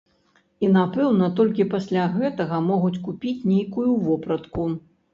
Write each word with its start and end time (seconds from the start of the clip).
І, 0.63 0.69
напэўна, 0.77 1.27
толькі 1.41 1.69
пасля 1.75 2.07
гэтага 2.17 2.57
могуць 2.73 2.97
купіць 3.07 3.39
нейкую 3.55 3.91
вопратку. 4.11 4.63